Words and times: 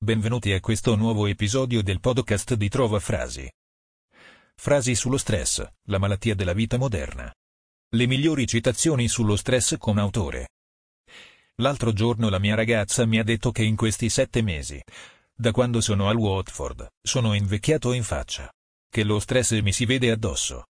Benvenuti 0.00 0.52
a 0.52 0.60
questo 0.60 0.94
nuovo 0.94 1.26
episodio 1.26 1.82
del 1.82 1.98
podcast 1.98 2.54
di 2.54 2.68
Trova 2.68 3.00
Frasi. 3.00 3.50
Frasi 4.54 4.94
sullo 4.94 5.16
stress, 5.16 5.68
la 5.86 5.98
malattia 5.98 6.36
della 6.36 6.52
vita 6.52 6.78
moderna. 6.78 7.34
Le 7.96 8.06
migliori 8.06 8.46
citazioni 8.46 9.08
sullo 9.08 9.34
stress 9.34 9.76
con 9.76 9.98
autore. 9.98 10.50
L'altro 11.56 11.92
giorno 11.92 12.28
la 12.28 12.38
mia 12.38 12.54
ragazza 12.54 13.06
mi 13.06 13.18
ha 13.18 13.24
detto 13.24 13.50
che 13.50 13.64
in 13.64 13.74
questi 13.74 14.08
sette 14.08 14.40
mesi, 14.40 14.80
da 15.34 15.50
quando 15.50 15.80
sono 15.80 16.08
al 16.08 16.16
Watford, 16.16 16.86
sono 17.02 17.34
invecchiato 17.34 17.92
in 17.92 18.04
faccia. 18.04 18.48
Che 18.88 19.02
lo 19.02 19.18
stress 19.18 19.60
mi 19.62 19.72
si 19.72 19.84
vede 19.84 20.12
addosso. 20.12 20.66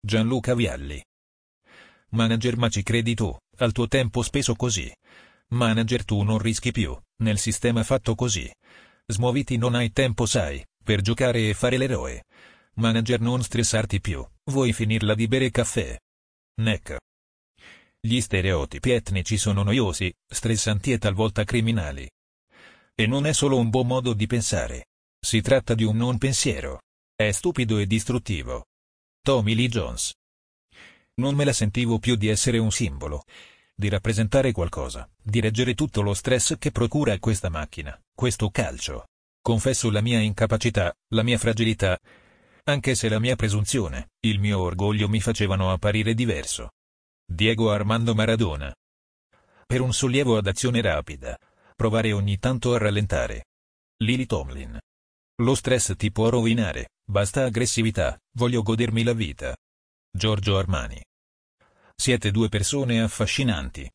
Gianluca 0.00 0.54
Vialli. 0.54 1.04
Manager 2.10 2.56
ma 2.56 2.68
ci 2.68 2.84
credi 2.84 3.16
tu, 3.16 3.36
al 3.56 3.72
tuo 3.72 3.88
tempo 3.88 4.22
speso 4.22 4.54
così. 4.54 4.88
Manager 5.50 6.04
tu 6.04 6.22
non 6.22 6.38
rischi 6.38 6.72
più, 6.72 6.94
nel 7.22 7.38
sistema 7.38 7.82
fatto 7.82 8.14
così. 8.14 8.50
Smuoviti 9.06 9.56
non 9.56 9.74
hai 9.74 9.92
tempo 9.92 10.26
sai, 10.26 10.62
per 10.84 11.00
giocare 11.00 11.48
e 11.48 11.54
fare 11.54 11.78
l'eroe. 11.78 12.24
Manager 12.74 13.20
non 13.20 13.42
stressarti 13.42 14.00
più, 14.00 14.26
vuoi 14.50 14.74
finirla 14.74 15.14
di 15.14 15.26
bere 15.26 15.50
caffè. 15.50 15.98
Neck. 16.60 16.98
Gli 17.98 18.20
stereotipi 18.20 18.90
etnici 18.90 19.38
sono 19.38 19.62
noiosi, 19.62 20.12
stressanti 20.26 20.92
e 20.92 20.98
talvolta 20.98 21.44
criminali. 21.44 22.08
E 22.94 23.06
non 23.06 23.24
è 23.24 23.32
solo 23.32 23.56
un 23.56 23.70
buon 23.70 23.86
modo 23.86 24.12
di 24.12 24.26
pensare. 24.26 24.88
Si 25.18 25.40
tratta 25.40 25.74
di 25.74 25.84
un 25.84 25.96
non 25.96 26.18
pensiero. 26.18 26.82
È 27.14 27.30
stupido 27.30 27.78
e 27.78 27.86
distruttivo. 27.86 28.66
Tommy 29.22 29.54
Lee 29.54 29.68
Jones. 29.68 30.12
Non 31.14 31.34
me 31.34 31.44
la 31.44 31.52
sentivo 31.54 31.98
più 31.98 32.16
di 32.16 32.28
essere 32.28 32.58
un 32.58 32.70
simbolo 32.70 33.24
di 33.78 33.88
rappresentare 33.88 34.50
qualcosa, 34.50 35.08
di 35.22 35.38
reggere 35.38 35.74
tutto 35.74 36.02
lo 36.02 36.12
stress 36.12 36.58
che 36.58 36.72
procura 36.72 37.16
questa 37.20 37.48
macchina, 37.48 37.96
questo 38.12 38.50
calcio. 38.50 39.06
Confesso 39.40 39.88
la 39.92 40.00
mia 40.00 40.18
incapacità, 40.18 40.92
la 41.14 41.22
mia 41.22 41.38
fragilità, 41.38 41.96
anche 42.64 42.96
se 42.96 43.08
la 43.08 43.20
mia 43.20 43.36
presunzione, 43.36 44.08
il 44.26 44.40
mio 44.40 44.58
orgoglio 44.58 45.08
mi 45.08 45.20
facevano 45.20 45.70
apparire 45.70 46.14
diverso. 46.14 46.70
Diego 47.24 47.70
Armando 47.70 48.16
Maradona. 48.16 48.74
Per 49.64 49.80
un 49.80 49.92
sollievo 49.92 50.36
ad 50.36 50.48
azione 50.48 50.80
rapida, 50.80 51.38
provare 51.76 52.10
ogni 52.10 52.36
tanto 52.40 52.74
a 52.74 52.78
rallentare. 52.78 53.44
Lily 53.98 54.26
Tomlin. 54.26 54.76
Lo 55.40 55.54
stress 55.54 55.94
ti 55.96 56.10
può 56.10 56.30
rovinare, 56.30 56.88
basta 57.08 57.44
aggressività, 57.44 58.18
voglio 58.36 58.62
godermi 58.62 59.04
la 59.04 59.12
vita. 59.12 59.56
Giorgio 60.10 60.58
Armani. 60.58 61.00
Siete 62.00 62.30
due 62.30 62.48
persone 62.48 63.02
affascinanti. 63.02 63.90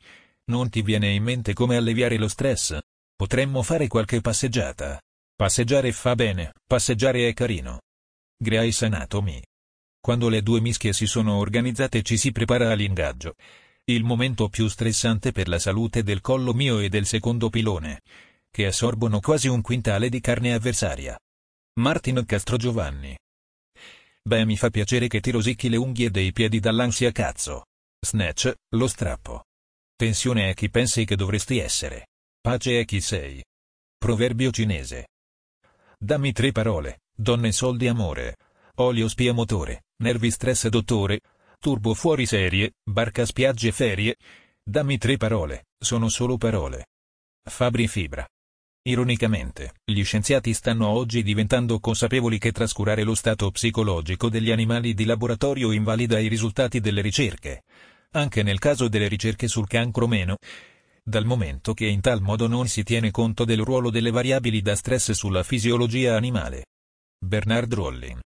Non 0.52 0.70
ti 0.70 0.82
viene 0.82 1.12
in 1.12 1.24
mente 1.24 1.54
come 1.54 1.78
alleviare 1.78 2.18
lo 2.18 2.28
stress? 2.28 2.78
Potremmo 3.16 3.64
fare 3.64 3.88
qualche 3.88 4.20
passeggiata. 4.20 5.00
Passeggiare 5.34 5.94
fa 5.94 6.14
bene, 6.14 6.52
passeggiare 6.68 7.30
è 7.30 7.34
carino. 7.34 7.80
Grey's 8.36 8.82
Anatomy. 8.82 9.42
Quando 10.02 10.28
le 10.28 10.42
due 10.42 10.60
mischie 10.60 10.92
si 10.92 11.06
sono 11.06 11.38
organizzate 11.38 12.02
ci 12.02 12.18
si 12.18 12.34
prepara 12.34 12.74
all'ingaggio. 12.74 13.36
Il 13.86 14.04
momento 14.04 14.50
più 14.50 14.68
stressante 14.68 15.32
per 15.32 15.48
la 15.48 15.58
salute 15.58 16.04
del 16.04 16.20
collo 16.20 16.54
mio 16.54 16.80
e 16.80 16.90
del 16.90 17.06
secondo 17.06 17.50
pilone, 17.50 18.02
che 18.52 18.66
assorbono 18.66 19.22
quasi 19.22 19.48
un 19.48 19.62
quintale 19.62 20.10
di 20.10 20.20
carne 20.20 20.54
avversaria. 20.54 21.18
Martin 21.80 22.26
Castrogiovanni. 22.26 23.18
Beh 24.22 24.44
mi 24.44 24.58
fa 24.58 24.70
piacere 24.70 25.08
che 25.08 25.22
ti 25.22 25.32
rosicchi 25.32 25.70
le 25.70 25.78
unghie 25.78 26.12
dei 26.12 26.34
piedi 26.34 26.60
dall'ansia 26.60 27.14
cazzo. 27.14 27.64
Snatch, 28.04 28.54
lo 28.72 28.88
strappo. 28.88 29.46
Tensione 29.96 30.50
è 30.50 30.54
chi 30.54 30.70
pensi 30.70 31.06
che 31.06 31.16
dovresti 31.16 31.60
essere. 31.60 32.08
Pace 32.42 32.82
è 32.82 32.84
chi 32.84 33.00
sei. 33.00 33.42
Proverbio 33.98 34.52
cinese. 34.52 35.08
Dammi 35.98 36.34
tre 36.34 36.52
parole, 36.52 37.04
donne 37.16 37.54
soldi 37.54 37.88
amore. 37.88 38.36
Olio 38.76 39.08
spia 39.08 39.32
motore, 39.32 39.86
nervi 40.02 40.32
stress 40.32 40.68
dottore. 40.68 41.22
Turbo 41.60 41.94
fuori 41.94 42.26
serie, 42.26 42.74
barca 42.84 43.26
spiagge 43.26 43.72
ferie. 43.72 44.18
Dammi 44.62 44.98
tre 44.98 45.16
parole, 45.16 45.68
sono 45.80 46.10
solo 46.10 46.36
parole. 46.36 46.88
Fabri 47.42 47.88
Fibra. 47.88 48.28
Ironicamente, 48.86 49.76
gli 49.86 50.04
scienziati 50.04 50.54
stanno 50.54 50.90
oggi 50.90 51.24
diventando 51.24 51.80
consapevoli 51.80 52.38
che 52.38 52.52
trascurare 52.52 53.04
lo 53.04 53.16
stato 53.16 53.50
psicologico 53.50 54.28
degli 54.28 54.52
animali 54.52 54.94
di 54.94 55.06
laboratorio 55.06 55.72
invalida 55.72 56.20
i 56.20 56.28
risultati 56.28 56.82
delle 56.82 57.00
ricerche 57.00 57.64
anche 58.14 58.42
nel 58.44 58.60
caso 58.60 58.88
delle 58.88 59.08
ricerche 59.08 59.48
sul 59.48 59.68
cancro 59.68 60.08
meno, 60.08 60.38
dal 61.04 61.26
momento 61.26 61.74
che 61.74 61.86
in 61.86 62.00
tal 62.00 62.22
modo 62.22 62.48
non 62.48 62.68
si 62.68 62.84
tiene 62.84 63.12
conto 63.12 63.44
del 63.44 63.60
ruolo 63.60 63.90
delle 63.90 64.10
variabili 64.10 64.62
da 64.62 64.76
stress 64.76 65.12
sulla 65.12 65.44
fisiologia 65.44 66.16
animale. 66.16 66.66
Bernard 67.20 67.74
Rollin. 67.74 68.20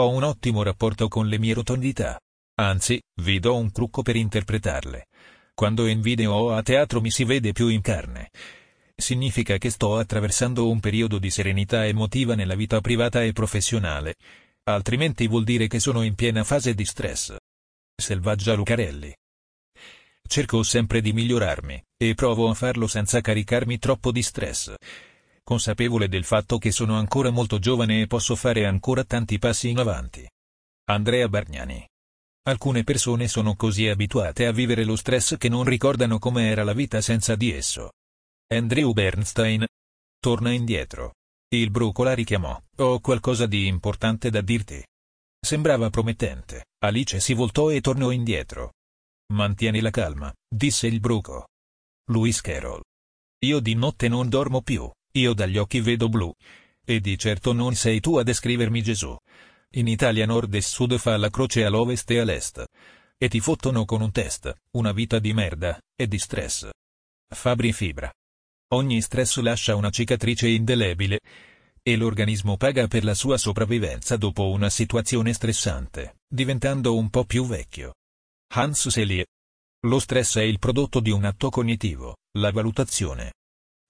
Ho 0.00 0.08
un 0.08 0.22
ottimo 0.22 0.62
rapporto 0.62 1.08
con 1.08 1.26
le 1.26 1.38
mie 1.38 1.54
rotondità. 1.54 2.18
Anzi, 2.60 3.00
vi 3.20 3.40
do 3.40 3.56
un 3.56 3.72
trucco 3.72 4.02
per 4.02 4.16
interpretarle. 4.16 5.06
Quando 5.52 5.86
in 5.86 6.00
video 6.00 6.32
o 6.32 6.54
a 6.54 6.62
teatro 6.62 7.00
mi 7.00 7.10
si 7.10 7.24
vede 7.24 7.52
più 7.52 7.68
in 7.68 7.80
carne. 7.80 8.30
Significa 8.94 9.58
che 9.58 9.70
sto 9.70 9.96
attraversando 9.96 10.70
un 10.70 10.78
periodo 10.78 11.18
di 11.18 11.30
serenità 11.30 11.86
emotiva 11.86 12.34
nella 12.34 12.54
vita 12.54 12.80
privata 12.80 13.22
e 13.24 13.32
professionale. 13.32 14.14
Altrimenti 14.64 15.26
vuol 15.26 15.42
dire 15.42 15.66
che 15.66 15.80
sono 15.80 16.02
in 16.02 16.14
piena 16.14 16.44
fase 16.44 16.72
di 16.74 16.84
stress. 16.84 17.34
Selvaggia 17.96 18.54
Lucarelli. 18.54 19.12
Cerco 20.32 20.62
sempre 20.62 21.02
di 21.02 21.12
migliorarmi, 21.12 21.84
e 21.94 22.14
provo 22.14 22.48
a 22.48 22.54
farlo 22.54 22.86
senza 22.86 23.20
caricarmi 23.20 23.78
troppo 23.78 24.10
di 24.10 24.22
stress. 24.22 24.72
Consapevole 25.42 26.08
del 26.08 26.24
fatto 26.24 26.56
che 26.56 26.72
sono 26.72 26.96
ancora 26.96 27.28
molto 27.28 27.58
giovane 27.58 28.00
e 28.00 28.06
posso 28.06 28.34
fare 28.34 28.64
ancora 28.64 29.04
tanti 29.04 29.38
passi 29.38 29.68
in 29.68 29.78
avanti. 29.78 30.26
Andrea 30.88 31.28
Bargnani. 31.28 31.86
Alcune 32.44 32.82
persone 32.82 33.28
sono 33.28 33.56
così 33.56 33.88
abituate 33.88 34.46
a 34.46 34.52
vivere 34.52 34.84
lo 34.84 34.96
stress 34.96 35.36
che 35.36 35.50
non 35.50 35.64
ricordano 35.64 36.18
come 36.18 36.48
era 36.48 36.64
la 36.64 36.72
vita 36.72 37.02
senza 37.02 37.36
di 37.36 37.52
esso. 37.52 37.90
Andrew 38.54 38.90
Bernstein. 38.94 39.66
Torna 40.18 40.50
indietro. 40.50 41.12
Il 41.54 41.70
bruco 41.70 42.04
la 42.04 42.14
richiamò. 42.14 42.58
Ho 42.78 43.00
qualcosa 43.00 43.44
di 43.44 43.66
importante 43.66 44.30
da 44.30 44.40
dirti. 44.40 44.82
Sembrava 45.38 45.90
promettente. 45.90 46.68
Alice 46.82 47.20
si 47.20 47.34
voltò 47.34 47.68
e 47.70 47.82
tornò 47.82 48.10
indietro. 48.10 48.72
Mantieni 49.32 49.80
la 49.80 49.90
calma, 49.90 50.32
disse 50.48 50.86
il 50.86 51.00
bruco. 51.00 51.48
Louis 52.10 52.40
Carroll. 52.40 52.82
Io 53.44 53.60
di 53.60 53.74
notte 53.74 54.08
non 54.08 54.28
dormo 54.28 54.62
più, 54.62 54.90
io 55.12 55.32
dagli 55.34 55.56
occhi 55.56 55.80
vedo 55.80 56.08
blu. 56.08 56.32
E 56.84 57.00
di 57.00 57.16
certo 57.16 57.52
non 57.52 57.74
sei 57.74 58.00
tu 58.00 58.16
a 58.16 58.22
descrivermi 58.22 58.82
Gesù. 58.82 59.16
In 59.74 59.86
Italia 59.86 60.26
nord 60.26 60.52
e 60.54 60.60
sud 60.60 60.98
fa 60.98 61.16
la 61.16 61.30
croce 61.30 61.64
all'ovest 61.64 62.10
e 62.10 62.18
all'est. 62.18 62.64
E 63.16 63.28
ti 63.28 63.40
fottono 63.40 63.84
con 63.84 64.02
un 64.02 64.10
test, 64.10 64.52
una 64.76 64.92
vita 64.92 65.18
di 65.18 65.32
merda, 65.32 65.80
e 65.94 66.08
di 66.08 66.18
stress. 66.18 66.68
Fabri 67.32 67.72
Fibra. 67.72 68.12
Ogni 68.72 69.00
stress 69.00 69.38
lascia 69.38 69.76
una 69.76 69.90
cicatrice 69.90 70.48
indelebile. 70.48 71.20
E 71.82 71.96
l'organismo 71.96 72.56
paga 72.56 72.86
per 72.88 73.04
la 73.04 73.14
sua 73.14 73.38
sopravvivenza 73.38 74.16
dopo 74.16 74.50
una 74.50 74.70
situazione 74.70 75.32
stressante, 75.32 76.16
diventando 76.28 76.96
un 76.96 77.10
po' 77.10 77.24
più 77.24 77.46
vecchio. 77.46 77.94
Hans 78.54 78.90
Selye. 78.90 79.28
Lo 79.86 79.98
stress 79.98 80.36
è 80.36 80.42
il 80.42 80.58
prodotto 80.58 81.00
di 81.00 81.10
un 81.10 81.24
atto 81.24 81.48
cognitivo, 81.48 82.16
la 82.36 82.50
valutazione. 82.50 83.32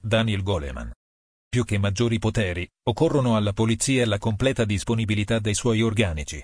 Daniel 0.00 0.44
Goleman. 0.44 0.92
Più 1.48 1.64
che 1.64 1.78
maggiori 1.78 2.20
poteri, 2.20 2.68
occorrono 2.84 3.34
alla 3.34 3.52
polizia 3.52 4.06
la 4.06 4.18
completa 4.18 4.64
disponibilità 4.64 5.40
dei 5.40 5.54
suoi 5.54 5.82
organici, 5.82 6.40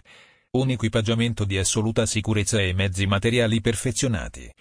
un 0.56 0.70
equipaggiamento 0.70 1.44
di 1.44 1.58
assoluta 1.58 2.06
sicurezza 2.06 2.60
e 2.60 2.72
mezzi 2.72 3.06
materiali 3.06 3.60
perfezionati, 3.60 4.52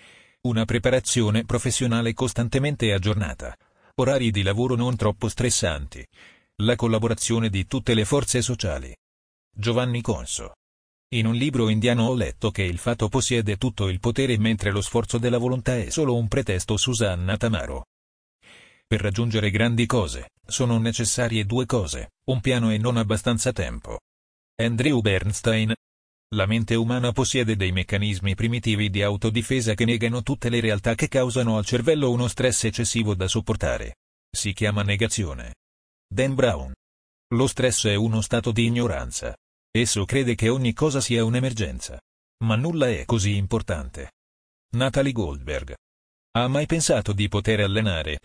una 0.41 0.66
preparazione 0.66 1.44
professionale 1.44 2.13
costantemente 2.13 2.94
aggiornata, 2.94 3.57
orari 3.95 4.29
di 4.29 4.44
lavoro 4.44 4.75
non 4.75 4.95
troppo 4.95 5.28
stressanti, 5.29 6.06
la 6.57 6.75
collaborazione 6.75 7.50
di 7.50 7.65
tutte 7.65 7.95
le 7.95 8.06
forze 8.06 8.44
sociali. 8.44 8.95
Giovanni 9.51 10.01
Conso. 10.01 10.54
In 11.09 11.25
un 11.25 11.36
libro 11.36 11.69
indiano 11.69 12.07
ho 12.07 12.13
letto 12.13 12.51
che 12.51 12.63
il 12.63 12.77
fatto 12.77 13.07
possiede 13.07 13.56
tutto 13.56 13.88
il 13.88 14.01
potere 14.01 14.38
mentre 14.38 14.71
lo 14.71 14.81
sforzo 14.81 15.18
della 15.18 15.38
volontà 15.38 15.77
è 15.77 15.89
solo 15.89 16.18
un 16.18 16.27
pretesto 16.27 16.75
Susanna 16.75 17.38
Tamaro. 17.38 17.86
Per 18.86 19.00
raggiungere 19.00 19.50
grandi 19.50 19.86
cose, 19.86 20.31
sono 20.45 20.77
necessarie 20.80 21.45
due 21.45 21.65
cose, 21.65 22.12
un 22.25 22.42
piano 22.42 22.71
e 22.71 22.77
non 22.77 22.98
abbastanza 22.98 23.54
tempo. 23.54 24.01
Andrew 24.62 25.00
Bernstein. 25.00 25.74
La 26.36 26.45
mente 26.45 26.75
umana 26.75 27.13
possiede 27.13 27.56
dei 27.56 27.71
meccanismi 27.71 28.36
primitivi 28.36 28.89
di 28.89 29.01
autodifesa 29.01 29.75
che 29.75 29.86
negano 29.86 30.24
tutte 30.24 30.50
le 30.50 30.59
realtà 30.59 30.94
che 30.94 31.07
causano 31.07 31.57
al 31.57 31.65
cervello 31.65 32.12
uno 32.12 32.27
stress 32.27 32.65
eccessivo 32.65 33.15
da 33.15 33.30
sopportare. 33.30 33.95
Si 34.30 34.51
chiama 34.51 34.81
negazione. 34.81 35.56
Dan 36.06 36.36
Brown. 36.36 36.74
Lo 37.33 37.48
stress 37.48 37.88
è 37.88 37.95
uno 37.95 38.19
stato 38.19 38.51
di 38.51 38.65
ignoranza. 38.65 39.33
Esso 39.79 40.06
crede 40.06 40.33
che 40.33 40.50
ogni 40.50 40.74
cosa 40.74 41.00
sia 41.00 41.24
un'emergenza. 41.24 42.01
Ma 42.44 42.56
nulla 42.56 42.89
è 42.89 43.06
così 43.06 43.35
importante. 43.35 44.13
Natalie 44.71 45.12
Goldberg. 45.12 45.75
Ha 46.31 46.47
mai 46.47 46.65
pensato 46.65 47.13
di 47.13 47.27
poter 47.27 47.59
allenare? 47.59 48.19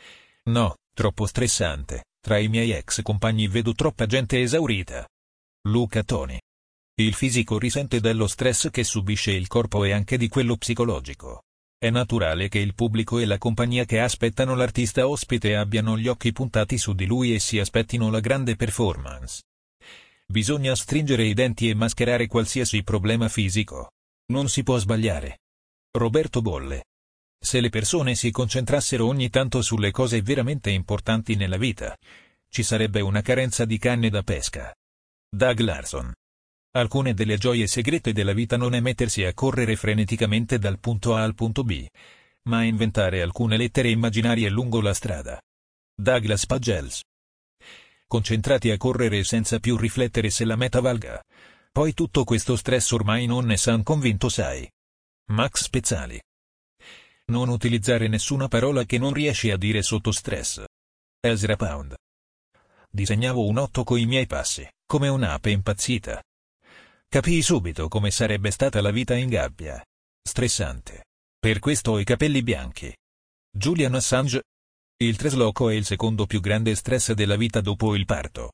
No, 0.45 0.77
troppo 0.95 1.27
stressante. 1.27 2.05
Tra 2.21 2.39
i 2.39 2.49
miei 2.49 2.73
ex 2.73 3.03
compagni 3.03 3.49
vedo 3.49 3.75
troppa 3.75 4.07
gente 4.07 4.41
esaurita. 4.41 5.07
Luca 5.69 6.03
Toni. 6.03 6.41
Il 6.95 7.13
fisico 7.13 7.59
risente 7.59 8.01
dello 8.01 8.29
stress 8.29 8.71
che 8.71 8.83
subisce 8.83 9.33
il 9.33 9.47
corpo 9.47 9.85
e 9.85 9.93
anche 9.93 10.17
di 10.17 10.29
quello 10.29 10.57
psicologico. 10.57 11.43
È 11.77 11.91
naturale 11.91 12.49
che 12.49 12.61
il 12.61 12.75
pubblico 12.75 13.19
e 13.19 13.27
la 13.27 13.37
compagnia 13.37 13.85
che 13.85 14.01
aspettano 14.01 14.55
l'artista 14.55 15.07
ospite 15.07 15.55
abbiano 15.57 15.99
gli 15.99 16.09
occhi 16.09 16.33
puntati 16.33 16.79
su 16.79 16.95
di 16.95 17.05
lui 17.05 17.35
e 17.35 17.41
si 17.41 17.59
aspettino 17.59 18.09
la 18.11 18.21
grande 18.21 18.57
performance. 18.57 19.43
Bisogna 20.33 20.75
stringere 20.75 21.27
i 21.27 21.35
denti 21.35 21.69
e 21.69 21.75
mascherare 21.75 22.27
qualsiasi 22.27 22.83
problema 22.83 23.29
fisico. 23.29 23.91
Non 24.33 24.49
si 24.49 24.63
può 24.63 24.79
sbagliare. 24.79 25.41
Roberto 25.91 26.41
Bolle. 26.41 26.85
Se 27.39 27.61
le 27.61 27.69
persone 27.69 28.15
si 28.15 28.31
concentrassero 28.31 29.07
ogni 29.07 29.29
tanto 29.29 29.61
sulle 29.61 29.91
cose 29.91 30.23
veramente 30.23 30.71
importanti 30.71 31.35
nella 31.35 31.59
vita, 31.59 31.95
ci 32.49 32.63
sarebbe 32.63 33.03
una 33.03 33.21
carenza 33.21 33.67
di 33.67 33.77
canne 33.77 34.09
da 34.09 34.23
pesca. 34.23 34.75
Doug 35.29 35.59
Larson. 35.59 36.11
Alcune 36.79 37.13
delle 37.13 37.37
gioie 37.37 37.67
segrete 37.67 38.15
della 38.15 38.33
vita 38.33 38.57
non 38.57 38.75
è 38.75 38.81
mettersi 38.81 39.25
a 39.25 39.35
correre 39.35 39.77
freneticamente 39.77 40.59
dal 40.59 40.79
punto 40.79 41.15
A 41.15 41.25
al 41.25 41.35
punto 41.35 41.63
B, 41.63 41.87
ma 42.45 42.63
inventare 42.63 43.21
alcune 43.21 43.59
lettere 43.59 43.91
immaginarie 43.91 44.49
lungo 44.49 44.81
la 44.81 44.95
strada. 44.95 45.39
Douglas 45.95 46.47
Pagels. 46.47 47.03
Concentrati 48.13 48.71
a 48.71 48.77
correre 48.77 49.25
senza 49.25 49.59
più 49.59 49.75
riflettere 49.79 50.29
se 50.29 50.45
la 50.45 50.55
meta 50.55 50.83
valga. 50.83 51.25
Poi 51.73 51.95
tutto 51.95 52.25
questo 52.25 52.57
stress 52.57 52.91
ormai 52.91 53.25
non 53.25 53.47
ne 53.47 53.57
san 53.57 53.83
convinto 53.83 54.29
sai. 54.29 54.71
Max 55.31 55.63
Spezzali. 55.63 56.21
Non 57.29 57.49
utilizzare 57.49 58.09
nessuna 58.09 58.49
parola 58.49 58.85
che 58.85 58.99
non 58.99 59.15
riesci 59.15 59.51
a 59.51 59.57
dire 59.57 59.81
sotto 59.81 60.13
stress. 60.13 60.63
Ezra 61.21 61.57
Pound. 61.57 61.95
Disegnavo 62.91 63.47
un 63.47 63.57
otto 63.57 63.83
coi 63.83 64.05
miei 64.05 64.27
passi, 64.27 64.69
come 64.85 65.09
un'ape 65.09 65.49
impazzita. 65.49 66.23
Capii 67.09 67.41
subito 67.41 67.89
come 67.89 68.11
sarebbe 68.11 68.51
stata 68.51 68.83
la 68.83 68.91
vita 68.91 69.15
in 69.15 69.31
gabbia. 69.31 69.83
Stressante. 70.23 71.07
Per 71.39 71.61
questo 71.61 71.93
ho 71.93 71.99
i 71.99 72.05
capelli 72.05 72.43
bianchi. 72.43 72.95
Julian 73.51 73.95
Assange. 73.95 74.43
Il 75.03 75.17
trasloco 75.17 75.69
è 75.69 75.75
il 75.75 75.85
secondo 75.85 76.27
più 76.27 76.41
grande 76.41 76.77
stress 76.77 77.11
della 77.11 77.35
vita 77.35 77.61
dopo 77.61 77.97
il 77.97 78.05
parto. 78.05 78.53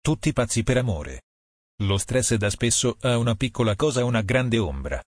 Tutti 0.00 0.32
pazzi 0.32 0.62
per 0.62 0.76
amore. 0.76 1.22
Lo 1.82 1.98
stress 1.98 2.34
da 2.36 2.50
spesso 2.50 2.96
a 3.00 3.18
una 3.18 3.34
piccola 3.34 3.74
cosa 3.74 4.04
una 4.04 4.22
grande 4.22 4.58
ombra. 4.58 5.02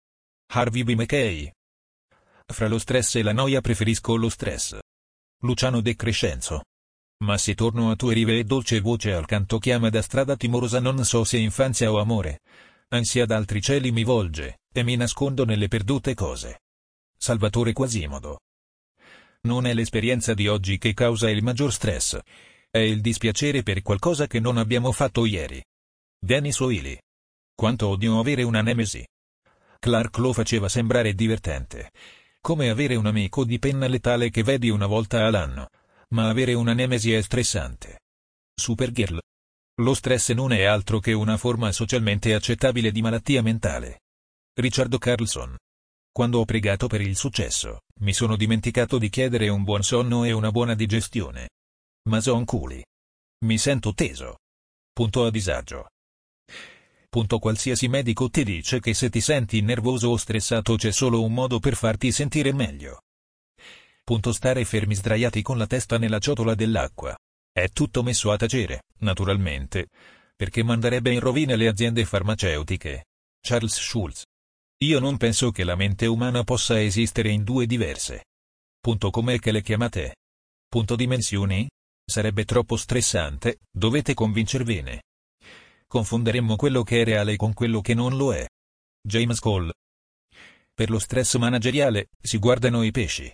Harvey 0.53 0.83
B. 0.83 0.93
McKay. 0.93 1.51
Fra 2.45 2.69
lo 2.69 2.79
stress 2.79 3.15
e 3.15 3.21
la 3.21 3.33
noia 3.33 3.59
preferisco 3.59 4.15
lo 4.15 4.29
stress. 4.29 4.79
Luciano 5.41 5.81
De 5.81 5.93
Crescenzo. 5.97 6.63
Ma 7.25 7.37
se 7.37 7.53
torno 7.53 7.91
a 7.91 7.97
tue 7.97 8.13
rive 8.13 8.39
e 8.39 8.45
dolce 8.45 8.79
voce 8.79 9.11
al 9.11 9.25
canto 9.25 9.57
chiama 9.57 9.89
da 9.89 10.01
strada 10.01 10.37
timorosa 10.37 10.79
non 10.79 11.03
so 11.03 11.25
se 11.25 11.37
infanzia 11.37 11.91
o 11.91 11.99
amore 11.99 12.39
ansia 12.89 13.25
d'altri 13.25 13.61
cieli 13.61 13.91
mi 13.91 14.05
volge, 14.05 14.59
e 14.71 14.81
mi 14.81 14.95
nascondo 14.95 15.43
nelle 15.43 15.67
perdute 15.67 16.13
cose. 16.13 16.61
Salvatore 17.17 17.73
Quasimodo. 17.73 18.39
Non 19.41 19.65
è 19.65 19.73
l'esperienza 19.73 20.33
di 20.33 20.47
oggi 20.47 20.77
che 20.77 20.93
causa 20.93 21.29
il 21.29 21.43
maggior 21.43 21.71
stress. 21.71 22.19
È 22.69 22.79
il 22.79 23.01
dispiacere 23.01 23.63
per 23.63 23.81
qualcosa 23.81 24.27
che 24.27 24.39
non 24.39 24.57
abbiamo 24.57 24.91
fatto 24.91 25.25
ieri. 25.25 25.63
Dennis 26.19 26.59
O'Illy. 26.59 26.97
Quanto 27.55 27.87
odio 27.87 28.19
avere 28.19 28.43
una 28.43 28.61
nemesi. 28.61 29.05
Clark 29.79 30.17
lo 30.17 30.33
faceva 30.33 30.67
sembrare 30.67 31.13
divertente. 31.13 31.91
Come 32.41 32.69
avere 32.69 32.95
un 32.95 33.05
amico 33.05 33.45
di 33.45 33.59
penna 33.59 33.87
letale 33.87 34.29
che 34.29 34.43
vedi 34.43 34.69
una 34.69 34.85
volta 34.85 35.25
all'anno. 35.25 35.69
Ma 36.09 36.29
avere 36.29 36.53
una 36.53 36.73
nemesi 36.73 37.13
è 37.13 37.21
stressante. 37.21 37.99
Supergirl. 38.53 39.19
Lo 39.81 39.93
stress 39.93 40.31
non 40.31 40.51
è 40.51 40.63
altro 40.63 40.99
che 40.99 41.13
una 41.13 41.37
forma 41.37 41.71
socialmente 41.71 42.33
accettabile 42.33 42.91
di 42.91 43.01
malattia 43.01 43.41
mentale. 43.41 44.01
Riccardo 44.53 44.97
Carlson. 44.97 45.55
Quando 46.17 46.39
ho 46.39 46.45
pregato 46.45 46.87
per 46.87 47.01
il 47.01 47.15
successo, 47.15 47.81
mi 47.99 48.11
sono 48.11 48.35
dimenticato 48.35 48.97
di 48.97 49.07
chiedere 49.07 49.49
un 49.49 49.61
buon 49.61 49.83
sonno 49.83 50.23
e 50.23 50.31
una 50.31 50.49
buona 50.49 50.73
digestione. 50.73 51.49
Mason 52.09 52.43
Cooley. 52.43 52.81
Mi 53.45 53.59
sento 53.59 53.93
teso. 53.93 54.39
Punto 54.91 55.25
a 55.25 55.29
disagio. 55.29 55.89
Punto 57.07 57.37
qualsiasi 57.37 57.87
medico 57.87 58.31
ti 58.31 58.43
dice 58.43 58.79
che 58.79 58.95
se 58.95 59.11
ti 59.11 59.21
senti 59.21 59.61
nervoso 59.61 60.07
o 60.07 60.17
stressato 60.17 60.75
c'è 60.75 60.91
solo 60.91 61.21
un 61.21 61.35
modo 61.35 61.59
per 61.59 61.75
farti 61.75 62.11
sentire 62.11 62.51
meglio. 62.51 63.01
Punto 64.03 64.33
stare 64.33 64.65
fermi 64.65 64.95
sdraiati 64.95 65.43
con 65.43 65.59
la 65.59 65.67
testa 65.67 65.99
nella 65.99 66.17
ciotola 66.17 66.55
dell'acqua. 66.55 67.15
È 67.51 67.69
tutto 67.69 68.01
messo 68.01 68.31
a 68.31 68.37
tacere, 68.37 68.85
naturalmente, 69.01 69.89
perché 70.35 70.63
manderebbe 70.63 71.11
in 71.11 71.19
rovina 71.19 71.55
le 71.55 71.67
aziende 71.67 72.05
farmaceutiche. 72.05 73.05
Charles 73.39 73.75
Schulz. 73.75 74.23
Io 74.83 74.99
non 74.99 75.17
penso 75.17 75.51
che 75.51 75.63
la 75.63 75.75
mente 75.75 76.05
umana 76.05 76.43
possa 76.43 76.81
esistere 76.81 77.29
in 77.29 77.43
due 77.43 77.65
diverse. 77.65 78.25
Punto 78.79 79.09
com'è 79.09 79.39
che 79.39 79.51
le 79.51 79.61
chiamate? 79.61 80.15
Punto 80.67 80.95
dimensioni? 80.95 81.67
Sarebbe 82.05 82.45
troppo 82.45 82.77
stressante, 82.77 83.59
dovete 83.71 84.13
convincervene. 84.13 85.03
Confonderemmo 85.87 86.55
quello 86.55 86.83
che 86.83 87.01
è 87.01 87.03
reale 87.03 87.35
con 87.35 87.53
quello 87.53 87.81
che 87.81 87.93
non 87.93 88.15
lo 88.15 88.33
è. 88.33 88.47
James 89.01 89.39
Cole. 89.39 89.73
Per 90.73 90.89
lo 90.89 90.99
stress 90.99 91.37
manageriale, 91.37 92.09
si 92.21 92.37
guardano 92.37 92.83
i 92.83 92.91
pesci. 92.91 93.33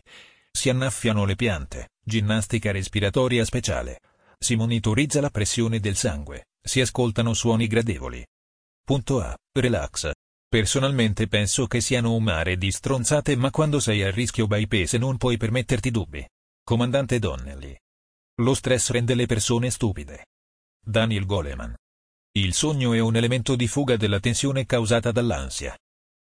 Si 0.52 0.70
annaffiano 0.70 1.26
le 1.26 1.36
piante, 1.36 1.90
ginnastica 2.02 2.72
respiratoria 2.72 3.44
speciale 3.44 4.00
si 4.44 4.56
monitorizza 4.56 5.22
la 5.22 5.30
pressione 5.30 5.80
del 5.80 5.96
sangue, 5.96 6.48
si 6.62 6.82
ascoltano 6.82 7.34
suoni 7.34 7.66
gradevoli. 7.66 8.24
Punto 8.84 9.22
A. 9.22 9.34
Relax. 9.54 10.12
Personalmente 10.54 11.28
penso 11.28 11.66
che 11.66 11.82
siano 11.82 12.14
un 12.14 12.22
mare 12.22 12.58
di 12.58 12.70
stronzate 12.70 13.36
ma 13.36 13.50
quando 13.50 13.80
sei 13.80 14.04
a 14.04 14.12
rischio 14.12 14.46
bypass 14.46 14.98
non 14.98 15.18
puoi 15.18 15.36
permetterti 15.36 15.90
dubbi. 15.90 16.24
Comandante 16.64 17.18
Donnelly. 17.18 17.76
Lo 18.36 18.54
stress 18.54 18.92
rende 18.92 19.16
le 19.16 19.26
persone 19.26 19.72
stupide. 19.72 20.28
Daniel 20.80 21.26
Goleman. 21.26 21.74
Il 22.34 22.54
sogno 22.54 22.94
è 22.94 23.00
un 23.00 23.16
elemento 23.16 23.56
di 23.56 23.68
fuga 23.68 23.98
della 23.98 24.20
tensione 24.20 24.68
causata 24.68 25.12
dall'ansia. 25.12 25.76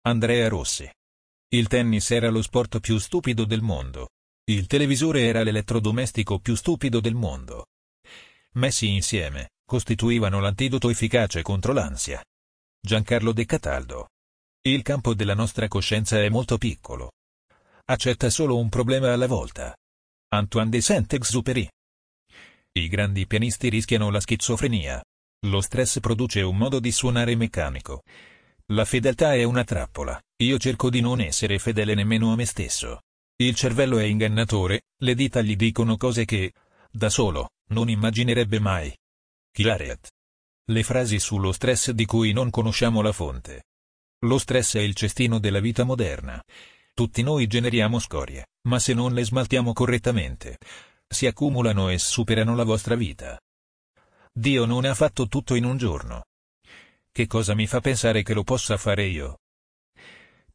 Andrea 0.03 0.47
Rossi. 0.47 0.89
Il 1.49 1.67
tennis 1.67 2.09
era 2.11 2.29
lo 2.29 2.41
sport 2.41 2.79
più 2.79 2.97
stupido 2.99 3.43
del 3.43 3.61
mondo. 3.61 4.11
Il 4.45 4.67
televisore 4.67 5.23
era 5.23 5.43
l'elettrodomestico 5.43 6.39
più 6.39 6.55
stupido 6.55 7.01
del 7.01 7.15
mondo 7.15 7.65
messi 8.53 8.87
insieme, 8.87 9.49
costituivano 9.65 10.39
l'antidoto 10.39 10.89
efficace 10.89 11.41
contro 11.41 11.73
l'ansia. 11.73 12.23
Giancarlo 12.79 13.33
De 13.33 13.45
Cataldo. 13.45 14.09
Il 14.65 14.81
campo 14.81 15.13
della 15.13 15.33
nostra 15.33 15.67
coscienza 15.67 16.21
è 16.21 16.29
molto 16.29 16.57
piccolo. 16.57 17.11
Accetta 17.83 18.29
solo 18.29 18.57
un 18.57 18.69
problema 18.69 19.11
alla 19.11 19.27
volta. 19.27 19.75
Antoine 20.29 20.69
de 20.69 20.79
Saint-Exupéry. 20.79 21.67
I 22.71 22.87
grandi 22.87 23.27
pianisti 23.27 23.67
rischiano 23.67 24.09
la 24.09 24.21
schizofrenia. 24.21 25.03
Lo 25.47 25.59
stress 25.59 25.99
produce 25.99 26.39
un 26.43 26.55
modo 26.55 26.79
di 26.79 26.93
suonare 26.93 27.35
meccanico. 27.35 28.03
La 28.67 28.85
fedeltà 28.85 29.33
è 29.33 29.43
una 29.43 29.65
trappola, 29.65 30.17
io 30.37 30.57
cerco 30.57 30.89
di 30.89 31.01
non 31.01 31.19
essere 31.19 31.59
fedele 31.59 31.93
nemmeno 31.93 32.31
a 32.31 32.37
me 32.37 32.45
stesso. 32.45 33.01
Il 33.35 33.55
cervello 33.55 33.97
è 33.97 34.05
ingannatore, 34.05 34.83
le 34.99 35.13
dita 35.13 35.41
gli 35.41 35.57
dicono 35.57 35.97
cose 35.97 36.23
che, 36.23 36.53
da 36.89 37.09
solo, 37.09 37.49
non 37.71 37.89
immaginerebbe 37.89 38.59
mai. 38.59 38.97
Kilaret. 39.51 40.09
Le 40.67 40.83
frasi 40.83 41.19
sullo 41.19 41.51
stress 41.51 41.91
di 41.91 42.05
cui 42.05 42.31
non 42.31 42.49
conosciamo 42.49 43.01
la 43.01 43.11
fonte. 43.11 43.63
Lo 44.23 44.37
stress 44.37 44.75
è 44.77 44.79
il 44.79 44.95
cestino 44.95 45.37
della 45.37 45.59
vita 45.59 45.83
moderna. 45.83 46.41
Tutti 46.93 47.21
noi 47.23 47.45
generiamo 47.47 47.99
scorie, 47.99 48.47
ma 48.69 48.79
se 48.79 48.93
non 48.93 49.13
le 49.13 49.25
smaltiamo 49.25 49.73
correttamente, 49.73 50.59
si 51.07 51.25
accumulano 51.25 51.89
e 51.89 51.97
superano 51.97 52.55
la 52.55 52.63
vostra 52.63 52.95
vita. 52.95 53.37
Dio 54.31 54.65
non 54.65 54.85
ha 54.85 54.93
fatto 54.93 55.27
tutto 55.27 55.55
in 55.55 55.65
un 55.65 55.77
giorno. 55.77 56.23
Che 57.11 57.27
cosa 57.27 57.53
mi 57.53 57.67
fa 57.67 57.81
pensare 57.81 58.23
che 58.23 58.33
lo 58.33 58.43
possa 58.43 58.77
fare 58.77 59.05
io? 59.05 59.39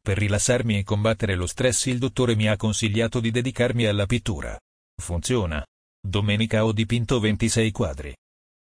Per 0.01 0.17
rilassarmi 0.17 0.79
e 0.79 0.83
combattere 0.83 1.35
lo 1.35 1.45
stress 1.45 1.85
il 1.85 1.99
dottore 1.99 2.35
mi 2.35 2.47
ha 2.47 2.57
consigliato 2.57 3.19
di 3.19 3.29
dedicarmi 3.29 3.85
alla 3.85 4.07
pittura. 4.07 4.59
Funziona. 4.99 5.63
Domenica 6.01 6.65
ho 6.65 6.71
dipinto 6.71 7.19
26 7.19 7.71
quadri. 7.71 8.15